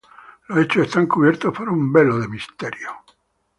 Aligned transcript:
Los 0.47 0.57
hechos 0.65 0.87
están 0.87 1.05
cubiertos 1.05 1.55
por 1.55 1.69
un 1.69 1.93
velo 1.93 2.17
de 2.17 2.27
misterio. 2.27 2.89